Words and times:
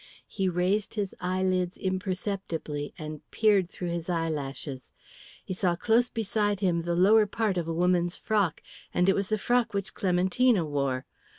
He 0.27 0.49
raised 0.49 0.95
his 0.95 1.13
eyelids 1.21 1.77
imperceptibly 1.77 2.91
and 2.97 3.21
peered 3.29 3.69
through 3.69 3.89
his 3.89 4.09
eyelashes. 4.09 4.93
He 5.45 5.53
saw 5.53 5.75
close 5.75 6.09
beside 6.09 6.59
him 6.59 6.81
the 6.81 6.95
lower 6.95 7.27
part 7.27 7.55
of 7.55 7.67
a 7.67 7.71
woman's 7.75 8.17
frock, 8.17 8.63
and 8.95 9.07
it 9.07 9.13
was 9.13 9.29
the 9.29 9.37
frock 9.37 9.75
which 9.75 9.93
Clementina 9.93 10.65
wore. 10.65 11.05